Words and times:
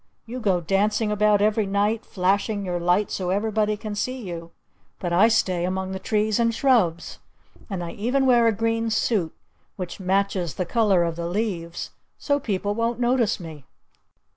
You 0.25 0.39
go 0.39 0.61
dancing 0.61 1.11
about 1.11 1.43
every 1.43 1.67
night, 1.67 2.03
flashing 2.07 2.65
your 2.65 2.79
light 2.79 3.11
so 3.11 3.29
everyone 3.29 3.77
can 3.77 3.93
see 3.93 4.19
you. 4.19 4.49
But 4.97 5.13
I 5.13 5.27
stay 5.27 5.63
among 5.63 5.91
the 5.91 5.99
trees 5.99 6.39
and 6.39 6.51
shrubs. 6.55 7.19
And 7.69 7.83
I 7.83 7.91
even 7.91 8.25
wear 8.25 8.47
a 8.47 8.51
green 8.51 8.89
suit 8.89 9.31
which 9.75 9.99
matches 9.99 10.55
the 10.55 10.65
color 10.65 11.03
of 11.03 11.17
the 11.17 11.27
leaves 11.27 11.91
so 12.17 12.39
people 12.39 12.73
won't 12.73 12.99
notice 12.99 13.39
me. 13.39 13.63